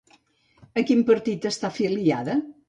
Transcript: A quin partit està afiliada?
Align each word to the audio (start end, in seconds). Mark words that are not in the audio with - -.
A 0.81 0.83
quin 0.91 1.03
partit 1.09 1.45
està 1.51 1.71
afiliada? 1.71 2.41